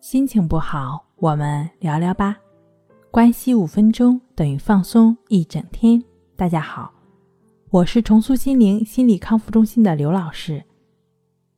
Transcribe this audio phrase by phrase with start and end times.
[0.00, 2.36] 心情不好，我们聊聊吧。
[3.10, 6.00] 关系五分钟等于放松一整天。
[6.36, 6.92] 大家好，
[7.70, 10.62] 我是重塑心灵心理康复中心的刘老师。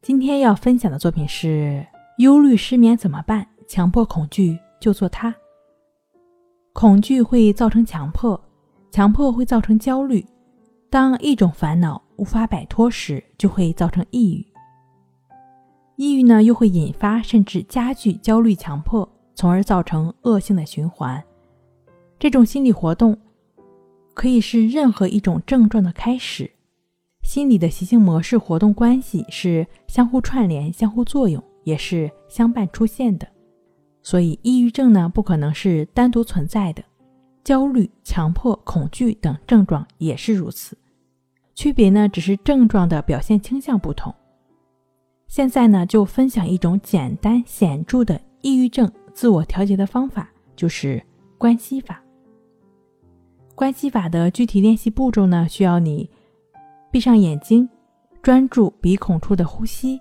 [0.00, 1.86] 今天要分享的作品是：
[2.16, 3.46] 忧虑失眠怎么办？
[3.68, 5.34] 强迫恐惧就做它。
[6.72, 8.42] 恐惧会造成强迫，
[8.90, 10.24] 强迫会造成焦虑。
[10.88, 14.49] 当一种烦恼无法摆脱时，就会造成抑郁。
[16.00, 21.22] 抑郁呢，又会引发甚至加剧焦虑、强迫，从而造成恶性的循环。
[22.18, 23.18] 这种心理活动
[24.14, 26.50] 可以是任何一种症状的开始。
[27.22, 33.28] 心理的习性模式活动关系是相互串联、相互作用，也是相伴出现的。
[34.02, 36.82] 所以，抑郁症呢，不可能是单独存在的。
[37.44, 40.78] 焦虑、强迫、恐惧等症状也是如此，
[41.54, 44.14] 区别呢，只是症状的表现倾向不同。
[45.30, 51.00] 现在呢，就分享一种简单显著的抑郁症自我调节的方法，就是
[51.38, 52.02] 关系法。
[53.54, 56.10] 关系法的具体练习步骤呢，需要你
[56.90, 57.68] 闭上眼睛，
[58.20, 60.00] 专注鼻孔处的呼吸，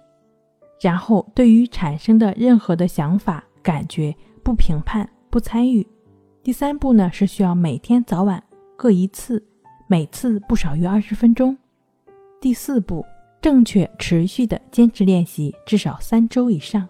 [0.82, 5.86] 然后对于产生的任何的想法、感觉不评判、不参与。
[6.42, 8.44] 第三步呢，是需要每天早晚
[8.76, 9.46] 各一次，
[9.86, 11.56] 每次不少于二十分钟。
[12.42, 13.06] 第四步。
[13.42, 16.88] 正确持续的坚持练习至少三周以上。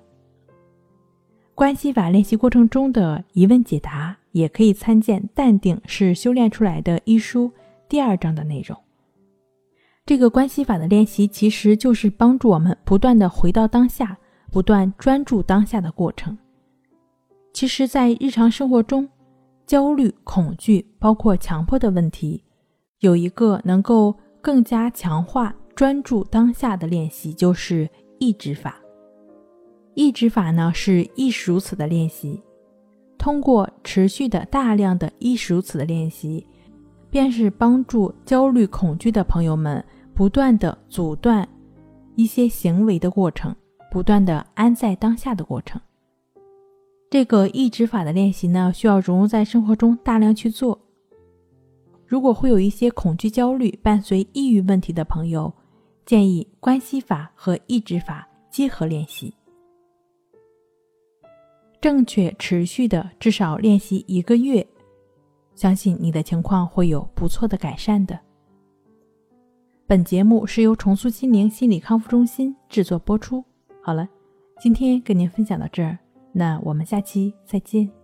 [1.53, 7.51] 关系法练习过程中的疑问解答，也可以参见《淡定是修炼出来的》一书
[7.87, 8.77] 第二章的内容。
[10.05, 14.17] 这个关系法的练习，其实就是帮助我们不断的回到当下，
[14.51, 16.35] 不断专注当下的过程。
[17.53, 19.07] 其实，在日常生活中，
[19.67, 22.43] 焦虑、恐惧，包括强迫的问题，
[23.01, 25.53] 有一个能够更加强化。
[25.79, 28.81] 专注当下的练习就是意志法。
[29.93, 32.43] 意志法呢是亦是如此的练习，
[33.17, 36.45] 通过持续的大量的亦是如此的练习，
[37.09, 39.81] 便是帮助焦虑恐惧的朋友们
[40.13, 41.47] 不断的阻断
[42.17, 43.55] 一些行为的过程，
[43.89, 45.79] 不断的安在当下的过程。
[47.09, 50.77] 这个意志法的练习呢，需要融入在生活中大量去做。
[52.05, 55.53] 如果会有一些恐惧、焦虑伴随抑郁问题的朋友。
[56.09, 59.31] 建议关系法和抑制法结合练习，
[61.79, 64.67] 正确持续的至少练习一个月，
[65.53, 68.19] 相信你的情况会有不错的改善的。
[69.85, 73.45] 本节目是由重塑心灵心理康复中心制作播出。
[73.79, 74.09] 好了，
[74.59, 75.95] 今天跟您分享到这儿，
[76.31, 77.98] 那我们下期再见。